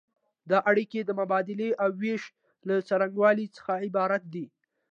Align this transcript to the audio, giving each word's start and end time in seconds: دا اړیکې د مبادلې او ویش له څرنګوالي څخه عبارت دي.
دا 0.49 0.57
اړیکې 0.71 0.99
د 1.05 1.11
مبادلې 1.19 1.69
او 1.83 1.89
ویش 2.01 2.23
له 2.67 2.75
څرنګوالي 2.87 3.45
څخه 3.55 3.71
عبارت 3.85 4.23
دي. 4.33 4.45